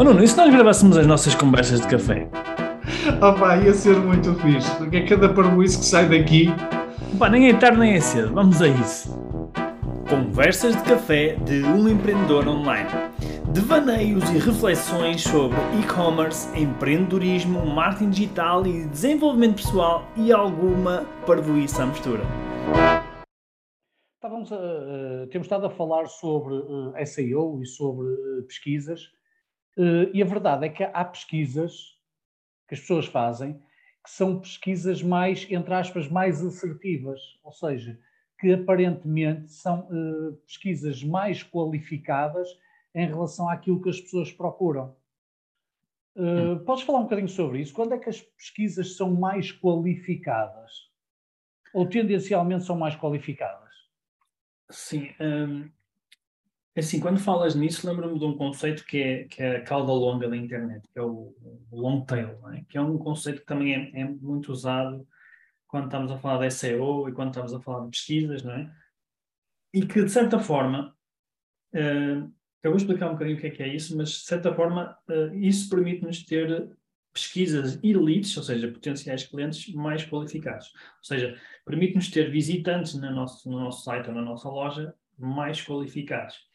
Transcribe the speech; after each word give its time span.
Oh 0.00 0.02
Nuno, 0.02 0.24
e 0.24 0.26
se 0.26 0.34
nós 0.34 0.50
gravássemos 0.50 0.96
as 0.96 1.06
nossas 1.06 1.34
conversas 1.34 1.82
de 1.82 1.86
café? 1.86 2.26
Opa, 3.20 3.58
ia 3.58 3.74
ser 3.74 3.96
muito 3.96 4.34
fixe, 4.36 4.74
porque 4.78 4.96
é 4.96 5.06
cada 5.06 5.28
parboice 5.28 5.78
que 5.78 5.84
sai 5.84 6.08
daqui. 6.08 6.46
Pá, 7.18 7.28
nem 7.28 7.50
é 7.50 7.54
tarde 7.54 7.78
nem 7.78 7.92
é 7.92 8.00
cedo, 8.00 8.32
vamos 8.32 8.62
a 8.62 8.68
isso. 8.68 9.14
Conversas 10.08 10.74
de 10.74 10.82
café 10.84 11.34
de 11.44 11.62
um 11.64 11.86
empreendedor 11.86 12.48
online. 12.48 12.88
Devaneios 13.52 14.24
e 14.30 14.38
reflexões 14.38 15.20
sobre 15.20 15.58
e-commerce, 15.78 16.48
empreendedorismo, 16.58 17.66
marketing 17.66 18.08
digital 18.08 18.66
e 18.66 18.86
desenvolvimento 18.86 19.56
pessoal 19.56 20.08
e 20.16 20.32
alguma 20.32 21.04
parvoíça 21.26 21.82
à 21.82 21.86
mistura. 21.86 22.22
Estávamos 24.14 24.50
a, 24.50 24.56
uh, 24.56 25.26
temos 25.30 25.44
estado 25.44 25.66
a 25.66 25.70
falar 25.70 26.06
sobre 26.06 26.54
uh, 26.54 26.94
SEO 27.04 27.60
e 27.62 27.66
sobre 27.66 28.06
uh, 28.06 28.42
pesquisas, 28.46 29.19
e 30.12 30.22
a 30.22 30.26
verdade 30.26 30.66
é 30.66 30.68
que 30.68 30.82
há 30.82 31.04
pesquisas 31.04 31.98
que 32.68 32.74
as 32.74 32.80
pessoas 32.80 33.06
fazem 33.06 33.60
que 34.02 34.10
são 34.10 34.40
pesquisas 34.40 35.02
mais, 35.02 35.46
entre 35.50 35.74
aspas, 35.74 36.08
mais 36.08 36.44
assertivas, 36.44 37.20
ou 37.42 37.52
seja, 37.52 37.98
que 38.38 38.52
aparentemente 38.52 39.52
são 39.52 39.88
uh, 39.90 40.32
pesquisas 40.46 41.04
mais 41.04 41.42
qualificadas 41.42 42.48
em 42.94 43.06
relação 43.06 43.48
àquilo 43.48 43.82
que 43.82 43.90
as 43.90 44.00
pessoas 44.00 44.32
procuram. 44.32 44.96
Uh, 46.16 46.58
podes 46.64 46.82
falar 46.84 47.00
um 47.00 47.04
bocadinho 47.04 47.28
sobre 47.28 47.60
isso? 47.60 47.74
Quando 47.74 47.92
é 47.92 47.98
que 47.98 48.08
as 48.08 48.20
pesquisas 48.20 48.96
são 48.96 49.10
mais 49.14 49.52
qualificadas? 49.52 50.90
Ou 51.72 51.86
tendencialmente 51.86 52.64
são 52.64 52.76
mais 52.76 52.96
qualificadas? 52.96 53.70
Sim. 54.70 55.10
Um, 55.20 55.70
assim, 56.76 57.00
quando 57.00 57.18
falas 57.18 57.54
nisso, 57.54 57.86
lembro-me 57.88 58.18
de 58.18 58.24
um 58.24 58.36
conceito 58.36 58.84
que 58.84 59.02
é, 59.02 59.24
que 59.24 59.42
é 59.42 59.56
a 59.56 59.62
cauda 59.62 59.92
longa 59.92 60.28
da 60.28 60.36
internet, 60.36 60.86
que 60.92 60.98
é 60.98 61.02
o, 61.02 61.34
o 61.70 61.80
long 61.80 62.04
tail, 62.04 62.38
é? 62.52 62.62
que 62.68 62.78
é 62.78 62.80
um 62.80 62.96
conceito 62.96 63.40
que 63.40 63.46
também 63.46 63.74
é, 63.74 64.00
é, 64.00 64.04
muito 64.04 64.52
usado 64.52 65.06
quando 65.66 65.86
estamos 65.86 66.10
a 66.10 66.18
falar 66.18 66.46
de 66.46 66.52
SEO 66.52 67.08
e 67.08 67.12
quando 67.12 67.30
estamos 67.30 67.52
a 67.54 67.60
falar 67.60 67.84
de 67.84 67.90
pesquisas, 67.90 68.42
não 68.42 68.52
é? 68.52 68.72
E 69.72 69.86
que, 69.86 70.02
de 70.02 70.10
certa 70.10 70.40
forma, 70.40 70.94
uh, 71.74 72.32
eu 72.62 72.70
vou 72.70 72.76
explicar 72.76 73.08
um 73.08 73.12
bocadinho 73.12 73.36
o 73.36 73.40
que 73.40 73.46
é 73.46 73.50
que 73.50 73.62
é 73.62 73.68
isso, 73.68 73.96
mas, 73.96 74.10
de 74.10 74.24
certa 74.24 74.52
forma, 74.52 74.98
uh, 75.08 75.34
isso 75.36 75.70
permite-nos 75.70 76.24
ter 76.24 76.76
pesquisas 77.12 77.78
e 77.82 77.92
leads, 77.94 78.36
ou 78.36 78.42
seja, 78.42 78.66
potenciais 78.66 79.24
clientes 79.24 79.72
mais 79.74 80.04
qualificados. 80.04 80.72
Ou 80.98 81.04
seja, 81.04 81.40
permite-nos 81.64 82.10
ter 82.10 82.30
visitantes 82.30 82.94
no 82.94 83.10
nosso, 83.12 83.48
no 83.48 83.60
nosso 83.60 83.84
site 83.84 84.08
ou 84.08 84.14
na 84.14 84.22
nossa 84.22 84.48
loja 84.48 84.94
mais 85.16 85.62
qualificados. 85.64 86.49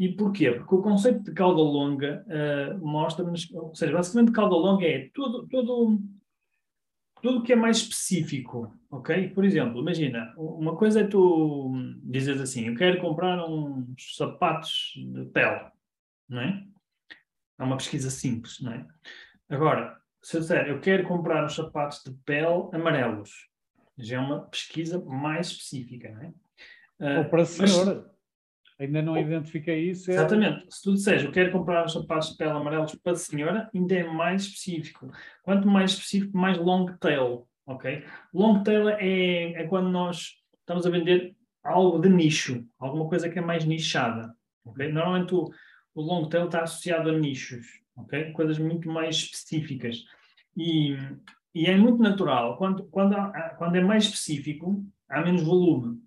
E 0.00 0.08
porquê? 0.08 0.50
Porque 0.50 0.74
o 0.74 0.80
conceito 0.80 1.22
de 1.24 1.32
cauda 1.34 1.60
longa 1.60 2.24
uh, 2.26 2.78
mostra-nos, 2.78 3.52
ou 3.52 3.74
seja, 3.74 3.92
basicamente 3.92 4.32
cauda 4.32 4.56
longa 4.56 4.86
é 4.86 5.10
tudo, 5.12 5.46
tudo, 5.46 6.00
tudo 7.20 7.42
que 7.42 7.52
é 7.52 7.56
mais 7.56 7.76
específico, 7.76 8.74
ok? 8.90 9.28
Por 9.28 9.44
exemplo, 9.44 9.78
imagina, 9.78 10.32
uma 10.38 10.74
coisa 10.74 11.02
é 11.02 11.06
tu 11.06 11.70
dizes 12.02 12.40
assim, 12.40 12.66
eu 12.66 12.74
quero 12.76 12.98
comprar 12.98 13.46
uns 13.46 14.16
sapatos 14.16 14.94
de 14.96 15.26
pele, 15.26 15.70
não 16.26 16.40
é? 16.40 16.66
É 17.58 17.62
uma 17.62 17.76
pesquisa 17.76 18.08
simples, 18.08 18.58
não 18.62 18.72
é? 18.72 18.86
Agora, 19.50 20.00
se 20.22 20.34
eu 20.34 20.40
disser, 20.40 20.66
eu 20.66 20.80
quero 20.80 21.06
comprar 21.06 21.44
os 21.44 21.54
sapatos 21.54 22.02
de 22.02 22.12
pele 22.24 22.70
amarelos, 22.72 23.50
já 23.98 24.16
é 24.16 24.18
uma 24.18 24.40
pesquisa 24.46 24.98
mais 24.98 25.48
específica, 25.48 26.10
não 26.10 26.22
é? 26.22 27.18
Ou 27.18 27.24
para 27.26 27.42
a 27.42 27.44
senhora. 27.44 27.96
Mas, 27.96 28.19
ainda 28.80 29.02
não 29.02 29.16
identifiquei 29.16 29.90
isso. 29.90 30.10
É... 30.10 30.14
Exatamente. 30.14 30.66
Se 30.70 30.82
tu 30.82 30.94
disseres, 30.94 31.24
eu 31.24 31.30
quero 31.30 31.52
comprar 31.52 31.84
os 31.84 31.92
sapatos 31.92 32.30
de 32.30 32.36
pele 32.36 32.50
amarelos 32.50 32.94
para 32.94 33.12
a 33.12 33.16
senhora, 33.16 33.70
ainda 33.74 33.94
é 33.94 34.04
mais 34.04 34.42
específico. 34.42 35.10
Quanto 35.42 35.68
mais 35.68 35.92
específico, 35.92 36.36
mais 36.36 36.56
long 36.58 36.86
tail, 36.98 37.46
ok? 37.66 38.04
Long 38.32 38.62
tail 38.62 38.88
é, 38.88 39.52
é 39.52 39.66
quando 39.66 39.90
nós 39.90 40.36
estamos 40.58 40.86
a 40.86 40.90
vender 40.90 41.36
algo 41.62 41.98
de 41.98 42.08
nicho, 42.08 42.66
alguma 42.78 43.06
coisa 43.08 43.28
que 43.28 43.38
é 43.38 43.42
mais 43.42 43.64
nichada, 43.64 44.34
ok? 44.64 44.90
Normalmente 44.90 45.34
o, 45.34 45.50
o 45.94 46.00
long 46.00 46.28
tail 46.28 46.46
está 46.46 46.62
associado 46.62 47.10
a 47.10 47.12
nichos, 47.12 47.66
ok? 47.96 48.32
Coisas 48.32 48.58
muito 48.58 48.88
mais 48.88 49.16
específicas. 49.16 50.04
E, 50.56 50.96
e 51.54 51.66
é 51.66 51.76
muito 51.76 52.02
natural, 52.02 52.56
quando, 52.56 52.84
quando, 52.84 53.14
há, 53.14 53.54
quando 53.58 53.76
é 53.76 53.80
mais 53.82 54.04
específico, 54.04 54.82
há 55.08 55.20
menos 55.20 55.42
volume. 55.42 56.00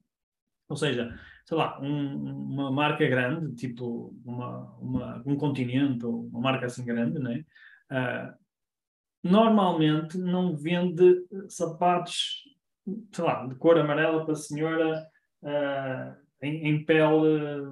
Ou 0.67 0.75
seja, 0.75 1.19
sei 1.45 1.57
lá, 1.57 1.79
um, 1.81 2.51
uma 2.53 2.71
marca 2.71 3.07
grande, 3.07 3.55
tipo 3.55 4.15
uma, 4.25 4.75
uma, 4.77 5.23
um 5.25 5.35
continente 5.35 6.05
ou 6.05 6.27
uma 6.27 6.39
marca 6.39 6.65
assim 6.65 6.85
grande, 6.85 7.19
né? 7.19 7.43
Uh, 7.91 8.43
normalmente 9.23 10.17
não 10.17 10.55
vende 10.55 11.25
sapatos, 11.49 12.43
sei 13.11 13.23
lá, 13.23 13.45
de 13.47 13.55
cor 13.55 13.77
amarela 13.77 14.23
para 14.23 14.33
a 14.33 14.37
senhora 14.37 15.05
uh, 15.41 16.23
em, 16.41 16.67
em, 16.67 16.85
pele 16.85 17.65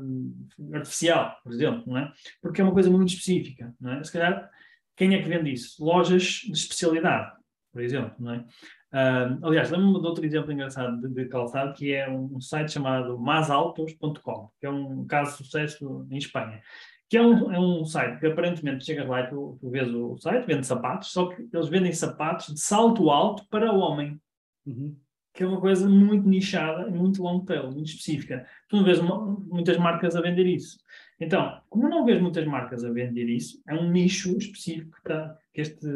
artificial, 0.73 1.37
por 1.43 1.51
exemplo, 1.51 1.83
não 1.87 1.97
é? 1.97 2.13
Porque 2.41 2.61
é 2.61 2.63
uma 2.63 2.73
coisa 2.73 2.89
muito 2.89 3.09
específica, 3.09 3.73
não 3.79 3.93
é? 3.93 4.03
Se 4.03 4.11
calhar, 4.11 4.49
quem 4.95 5.15
é 5.15 5.21
que 5.21 5.29
vende 5.29 5.51
isso? 5.51 5.83
Lojas 5.83 6.23
de 6.23 6.51
especialidade, 6.51 7.31
por 7.71 7.81
exemplo, 7.81 8.13
não 8.19 8.33
é? 8.33 8.45
Uh, 8.93 9.45
aliás, 9.45 9.69
lembro-me 9.71 10.01
de 10.01 10.07
outro 10.07 10.25
exemplo 10.25 10.51
engraçado 10.51 10.99
de, 11.01 11.13
de, 11.13 11.25
calçado, 11.29 11.73
que 11.73 11.93
é 11.93 12.09
um, 12.09 12.41
site 12.41 12.71
chamado 12.71 13.17
masaltos.com, 13.17 14.51
que 14.59 14.65
é 14.65 14.69
um 14.69 15.05
caso 15.05 15.31
de 15.31 15.37
sucesso 15.37 16.07
em 16.09 16.17
Espanha. 16.17 16.61
Que 17.09 17.17
é 17.17 17.21
um, 17.21 17.51
é 17.51 17.59
um 17.59 17.83
site 17.85 18.19
que 18.19 18.27
aparentemente 18.27 18.85
chegas 18.85 19.07
lá 19.07 19.21
e 19.21 19.29
tu, 19.29 19.57
tu 19.59 19.69
vês 19.69 19.93
o 19.93 20.17
site, 20.17 20.45
vende 20.45 20.65
sapatos, 20.65 21.11
só 21.11 21.27
que 21.27 21.47
eles 21.53 21.69
vendem 21.69 21.93
sapatos 21.93 22.53
de 22.53 22.59
salto 22.59 23.09
alto 23.09 23.45
para 23.49 23.73
o 23.73 23.79
homem. 23.79 24.19
Uhum 24.65 24.95
que 25.33 25.43
é 25.43 25.47
uma 25.47 25.61
coisa 25.61 25.87
muito 25.87 26.27
nichada 26.27 26.89
e 26.89 26.91
muito 26.91 27.23
long 27.23 27.43
tail, 27.45 27.71
muito 27.71 27.87
específica. 27.87 28.45
Tu 28.67 28.75
não 28.75 28.83
vês 28.83 28.99
uma, 28.99 29.17
muitas 29.47 29.77
marcas 29.77 30.15
a 30.15 30.21
vender 30.21 30.45
isso. 30.45 30.77
Então, 31.19 31.61
como 31.69 31.87
não 31.87 32.05
vês 32.05 32.21
muitas 32.21 32.45
marcas 32.45 32.83
a 32.83 32.91
vender 32.91 33.29
isso, 33.29 33.61
é 33.67 33.75
um 33.75 33.89
nicho 33.89 34.37
específico 34.37 34.91
que, 34.91 34.97
está, 34.97 35.37
que, 35.53 35.61
este, 35.61 35.87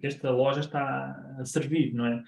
que 0.00 0.06
esta 0.06 0.30
loja 0.30 0.60
está 0.60 1.36
a 1.38 1.44
servir, 1.44 1.94
não 1.94 2.06
é? 2.06 2.22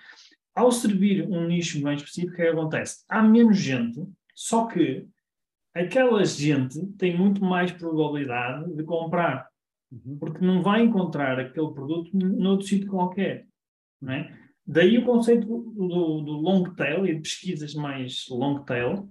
Ao 0.54 0.72
servir 0.72 1.28
um 1.28 1.46
nicho 1.46 1.80
bem 1.82 1.94
específico, 1.94 2.32
o 2.32 2.36
que, 2.36 2.42
é 2.42 2.46
que 2.46 2.52
acontece? 2.52 3.04
Há 3.08 3.22
menos 3.22 3.58
gente, 3.58 4.02
só 4.34 4.66
que 4.66 5.06
aquela 5.72 6.24
gente 6.24 6.84
tem 6.98 7.16
muito 7.16 7.44
mais 7.44 7.70
probabilidade 7.70 8.74
de 8.74 8.82
comprar, 8.82 9.46
uhum. 9.92 10.16
porque 10.18 10.44
não 10.44 10.62
vai 10.62 10.82
encontrar 10.82 11.38
aquele 11.38 11.72
produto 11.72 12.10
noutro 12.16 12.66
sítio 12.66 12.88
qualquer, 12.88 13.46
não 14.00 14.12
é? 14.12 14.47
Daí 14.70 14.98
o 14.98 15.04
conceito 15.04 15.46
do, 15.46 16.20
do, 16.20 16.32
long 16.32 16.64
tail 16.74 17.06
e 17.06 17.14
de 17.14 17.22
pesquisas 17.22 17.74
mais 17.74 18.26
long 18.28 18.62
tail 18.64 19.08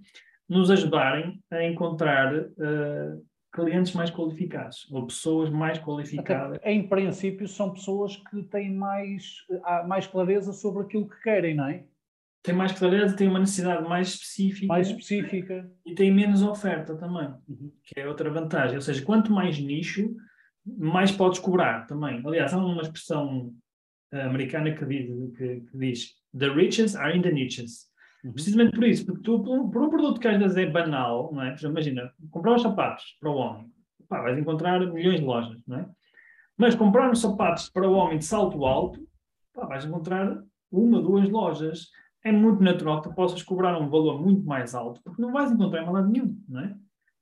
nos 0.48 0.70
ajudarem 0.70 1.42
a 1.50 1.64
encontrar 1.64 2.32
uh, 2.36 3.26
clientes 3.52 3.94
mais 3.94 4.12
qualificados 4.12 4.88
ou 4.92 5.08
pessoas 5.08 5.50
mais 5.50 5.80
qualificadas. 5.80 6.58
Até, 6.58 6.72
em 6.72 6.88
princípio, 6.88 7.48
são 7.48 7.74
pessoas 7.74 8.16
que 8.16 8.44
têm 8.44 8.72
mais, 8.72 9.24
mais 9.88 10.06
clareza 10.06 10.54
sobre 10.54 10.84
aquilo 10.84 11.10
que 11.10 11.20
querem, 11.22 11.56
não 11.56 11.66
é? 11.66 11.84
Tem 12.44 12.54
mais 12.54 12.72
clareza, 12.72 13.16
tem 13.16 13.28
uma 13.28 13.40
necessidade 13.40 13.90
mais 13.90 14.10
específica. 14.10 14.68
Mais 14.68 14.88
específica. 14.88 15.70
E 15.84 15.96
tem 15.96 16.14
menos 16.14 16.44
oferta 16.44 16.96
também, 16.96 17.28
uhum. 17.50 17.72
que 17.84 18.00
é 18.00 18.08
outra 18.08 18.30
vantagem. 18.30 18.76
Ou 18.76 18.82
seja, 18.82 19.04
quanto 19.04 19.34
mais 19.34 19.58
nicho, 19.58 20.16
mais 20.64 21.12
podes 21.12 21.40
cobrar 21.40 21.88
também. 21.88 22.22
Aliás, 22.24 22.54
há 22.54 22.58
uma 22.58 22.84
expressão 22.84 23.54
americana 24.12 24.72
que 24.74 24.86
diz, 24.86 25.38
que, 25.38 25.62
que 25.62 25.78
diz 25.78 26.18
The 26.38 26.50
riches 26.50 26.96
are 26.96 27.16
in 27.16 27.22
the 27.22 27.32
niches. 27.32 27.88
Uhum. 28.24 28.34
Precisamente 28.34 28.76
por 28.76 28.84
isso, 28.84 29.06
porque 29.06 29.22
tu, 29.22 29.42
por, 29.42 29.82
um 29.82 29.90
produto 29.90 30.20
que 30.20 30.28
às 30.28 30.38
vezes 30.38 30.58
é 30.58 30.66
banal, 30.66 31.32
não 31.34 31.44
é? 31.44 31.56
Imagina, 31.62 32.12
comprar 32.30 32.56
os 32.56 32.62
sapatos 32.62 33.18
para 33.20 33.30
o 33.30 33.36
homem, 33.36 33.72
pá, 34.08 34.22
vais 34.22 34.38
encontrar 34.38 34.80
milhões 34.80 35.20
de 35.20 35.26
lojas, 35.26 35.62
não 35.68 35.80
é? 35.80 35.90
Mas 36.58 36.76
comprar 36.76 37.12
os 37.12 37.20
sapatos 37.20 37.70
para 37.70 37.88
o 37.88 37.94
homem 37.94 38.18
de 38.18 38.26
salto 38.26 38.66
alto, 38.66 39.00
pá, 39.54 39.66
vais 39.66 39.86
encontrar 39.86 40.44
uma, 40.72 41.02
duas 41.02 41.30
lojas. 41.30 41.88
É 42.24 42.32
muito 42.32 42.62
natural 42.62 43.02
que 43.02 43.10
tu 43.10 43.16
possas 43.16 43.42
cobrar 43.44 43.80
um 43.80 43.90
valor 43.90 44.22
muito 44.22 44.46
mais 44.46 44.76
alto, 44.76 45.02
porque 45.04 45.22
não 45.22 45.32
vais 45.32 45.52
encontrar 45.52 45.84
em 45.84 45.90
lado 45.90 46.10
nenhum, 46.10 46.38
não 46.50 46.62
é? 46.62 46.76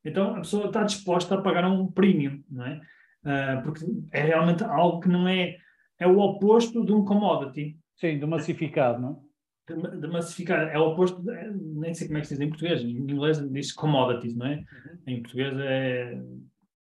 Então 0.04 0.36
a 0.36 0.38
pessoa 0.38 0.68
está 0.68 0.84
disposta 0.84 1.36
a 1.36 1.42
pagar 1.42 1.70
um 1.70 1.92
premium, 1.92 2.42
não 2.50 2.66
é? 2.66 2.82
Uh, 3.24 3.64
porque 3.64 3.86
é 4.12 4.22
realmente 4.22 4.64
algo 4.64 5.00
que 5.00 5.10
não 5.10 5.28
é 5.28 5.58
é 6.00 6.08
o 6.08 6.20
oposto 6.20 6.86
de 6.86 6.92
um 6.92 7.04
commodity. 7.04 7.78
Sim, 7.96 8.20
de 8.20 8.26
massificado, 8.26 9.02
não 9.02 9.10
é? 9.12 9.74
De, 9.74 10.02
de 10.02 10.08
massificado. 10.08 10.70
É 10.70 10.78
o 10.78 10.90
oposto, 10.92 11.22
de, 11.22 11.52
nem 11.54 11.94
sei 11.94 12.08
como 12.08 12.20
é 12.20 12.22
que 12.22 12.28
se 12.28 12.34
diz 12.36 12.42
em 12.42 12.50
português. 12.50 12.82
Em 12.82 12.92
inglês 12.92 13.52
diz 13.52 13.72
commodities, 13.72 14.36
não 14.36 14.46
é? 14.46 14.56
Uhum. 14.56 14.64
Em 15.08 15.22
português 15.22 15.54
é. 15.58 16.22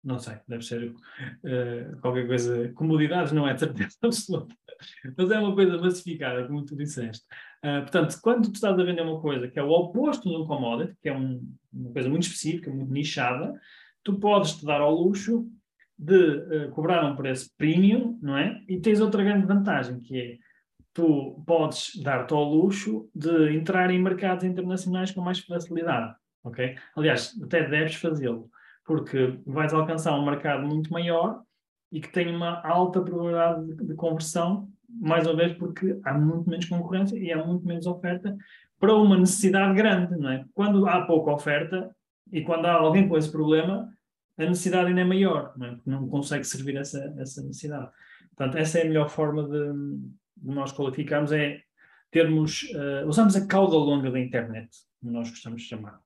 Não 0.03 0.19
sei, 0.19 0.35
deve 0.49 0.65
ser 0.65 0.91
uh, 0.91 2.01
qualquer 2.01 2.27
coisa. 2.27 2.73
Comodidades 2.73 3.31
não 3.31 3.47
é 3.47 3.57
certeza 3.57 3.95
absoluta. 4.03 4.53
Mas 5.17 5.31
é 5.31 5.39
uma 5.39 5.55
coisa 5.55 5.77
massificada, 5.77 6.45
como 6.45 6.65
tu 6.65 6.75
disseste. 6.75 7.25
Uh, 7.63 7.81
portanto, 7.83 8.19
quando 8.21 8.49
tu 8.49 8.55
estás 8.55 8.77
a 8.77 8.83
vender 8.83 9.01
uma 9.01 9.21
coisa 9.21 9.47
que 9.47 9.57
é 9.57 9.63
o 9.63 9.69
oposto 9.69 10.29
de 10.29 10.35
um 10.35 10.45
commodity, 10.45 10.97
que 11.01 11.07
é 11.07 11.17
um, 11.17 11.49
uma 11.71 11.93
coisa 11.93 12.09
muito 12.09 12.23
específica, 12.23 12.69
muito 12.69 12.91
nichada, 12.91 13.53
tu 14.03 14.19
podes 14.19 14.57
te 14.57 14.65
dar 14.65 14.81
ao 14.81 14.93
luxo 14.93 15.49
de 15.97 16.15
uh, 16.15 16.71
cobrar 16.71 17.05
um 17.05 17.15
preço 17.15 17.49
premium, 17.57 18.17
não 18.21 18.37
é? 18.37 18.61
E 18.67 18.79
tens 18.79 18.99
outra 18.99 19.23
grande 19.23 19.45
vantagem, 19.45 19.99
que 19.99 20.19
é 20.19 20.37
tu 20.93 21.43
podes 21.45 21.91
dar-te 22.03 22.33
ao 22.33 22.43
luxo 22.43 23.09
de 23.15 23.55
entrar 23.55 23.89
em 23.89 24.01
mercados 24.01 24.43
internacionais 24.43 25.11
com 25.11 25.21
mais 25.21 25.39
facilidade, 25.39 26.13
ok? 26.43 26.75
Aliás, 26.95 27.33
até 27.41 27.67
deves 27.67 27.95
fazê-lo, 27.95 28.49
porque 28.85 29.39
vais 29.45 29.73
alcançar 29.73 30.17
um 30.17 30.25
mercado 30.25 30.67
muito 30.67 30.91
maior 30.91 31.41
e 31.91 31.99
que 31.99 32.11
tem 32.11 32.33
uma 32.35 32.61
alta 32.65 33.01
probabilidade 33.01 33.65
de, 33.65 33.87
de 33.87 33.95
conversão, 33.95 34.69
mais 34.87 35.25
uma 35.25 35.35
vez 35.35 35.53
porque 35.53 35.99
há 36.03 36.13
muito 36.13 36.49
menos 36.49 36.65
concorrência 36.65 37.17
e 37.17 37.31
há 37.31 37.43
muito 37.43 37.65
menos 37.65 37.87
oferta 37.87 38.35
para 38.79 38.95
uma 38.95 39.17
necessidade 39.17 39.73
grande, 39.73 40.15
não 40.17 40.29
é? 40.29 40.45
Quando 40.53 40.87
há 40.87 41.05
pouca 41.05 41.31
oferta 41.31 41.95
e 42.31 42.41
quando 42.41 42.65
há 42.65 42.73
alguém 42.73 43.07
com 43.07 43.17
esse 43.17 43.31
problema, 43.31 43.89
a 44.37 44.45
necessidade 44.45 44.87
ainda 44.87 45.01
é 45.01 45.05
maior, 45.05 45.53
não, 45.57 45.67
é? 45.67 45.79
não 45.85 46.07
consegue 46.07 46.43
servir 46.43 46.75
essa, 46.77 47.13
essa 47.17 47.41
necessidade. 47.43 47.91
Portanto, 48.35 48.57
essa 48.57 48.79
é 48.79 48.81
a 48.81 48.85
melhor 48.85 49.09
forma 49.09 49.43
de, 49.43 49.73
de 50.37 50.55
nós 50.55 50.71
qualificarmos, 50.71 51.31
é 51.31 51.61
termos, 52.09 52.63
uh, 52.73 53.07
usamos 53.07 53.35
a 53.35 53.45
cauda 53.45 53.75
longa 53.75 54.09
da 54.11 54.19
internet, 54.19 54.69
como 54.99 55.13
nós 55.13 55.29
gostamos 55.29 55.61
de 55.61 55.67
chamar. 55.67 55.99